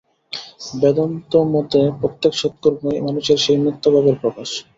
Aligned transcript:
বেদান্তমতে 0.73 1.81
প্রত্যেক 1.99 2.33
সৎকর্মই 2.35 2.99
মানুষের 3.07 3.37
সেই 3.45 3.59
মুক্তভাবের 3.65 4.15
প্রকাশ। 4.21 4.49